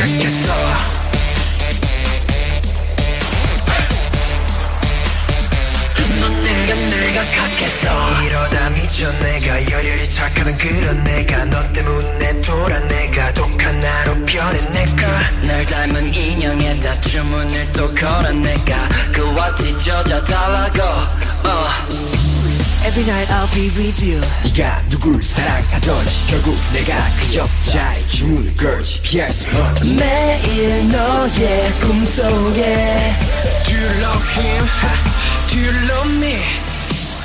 [0.00, 0.50] 생각했어.
[8.24, 15.30] 이러다 미쳐 내가 열렬히 착하는 그런 내가 너 때문에 돌아 내가 독한 나로 변해 내가.
[15.46, 18.88] 날 닮은 인형에다 주문을 또 걸어 내가.
[19.12, 20.82] 그와 찢어져 달라고.
[21.44, 21.68] 어.
[22.86, 24.20] Every night I'll be with you.
[24.44, 29.94] 네가 누굴 사랑하던지 결국 내가 그 여자의 주문을 걸지 피할 수 없지.
[29.96, 33.14] 매일 너의 꿈속에
[33.66, 34.64] Do you love him?
[35.48, 36.38] Do you love me?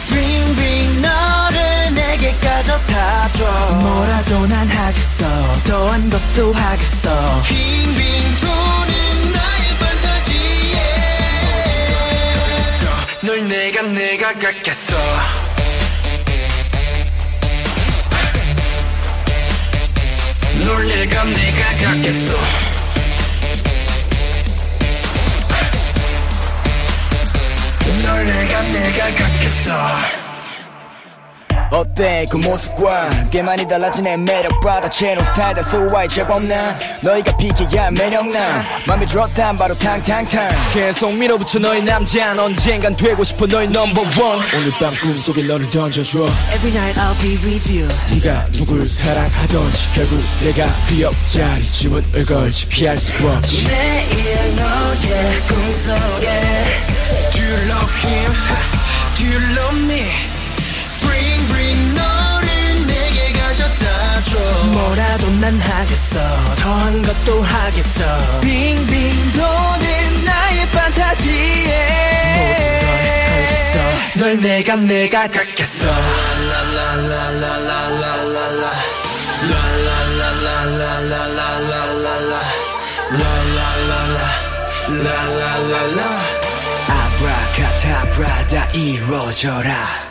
[0.10, 3.80] Bring bring 너를 내게 가져다줘.
[3.82, 5.62] 뭐라도 난 하겠어.
[5.68, 7.42] 더한 것도 하겠어.
[7.44, 10.76] 빙빙 도는 나의 판타지에.
[13.24, 14.96] 널 내가 내가 갖겠어
[20.66, 22.34] 널 내가 내가 갖겠어
[28.04, 30.25] 널 내가 내가 갖겠어
[31.76, 32.26] 어때?
[32.30, 37.92] 그 모습과 꽤 많이 달라진 내 매력받아 채널 스타일 다 소화의 제법 난 너희가 비켜야.
[37.92, 40.56] 매력난 맘에 들었단 바로 탕탕탕.
[40.74, 46.20] 계속 밀어붙여 너의 남자는 언젠간 되고 싶어 너의 넘버원 오늘 밤 꿈속에 너를 던져줘.
[46.56, 47.88] Every night I'll be with you.
[48.14, 53.68] 네가 누굴 사랑하던지 결국 내가 그 옆자리 주문을 걸지 피할 수 없지.
[53.68, 56.95] 매일 너의 꿈속에
[65.46, 66.20] 난 하겠어.
[66.56, 68.40] 더한 것도 하겠어.
[68.42, 71.86] 빙빙 도는 나의 판타지에.
[74.18, 75.86] 널 내가 내가 갖겠어.
[75.86, 78.12] 라라라라라라 라라
[80.32, 81.36] 라라라라라라
[83.12, 83.70] 라라라라
[85.04, 86.02] 라라라라
[86.90, 90.05] 아브라카타브라 다 이루어져라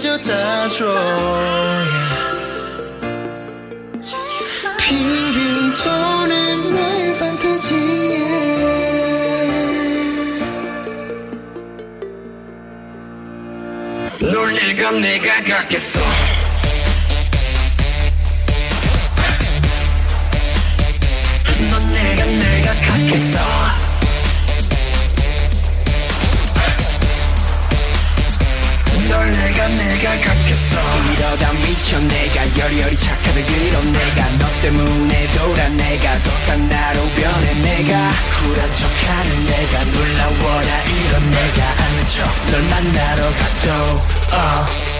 [0.00, 0.86] 가져다 줘
[4.78, 7.78] 빙빙 도는 나의 판타지에
[14.32, 16.00] 널 내가 내가 갖겠어
[30.78, 38.10] 이러다 미쳐 내가 여리여리 착하다 그런 내가 너 때문에 돌아 내가 독한 나로 변해 내가
[38.38, 44.99] 쿨한 척하는 내가 놀라워라 이런 내가 아는 척 널 만나러 가도 어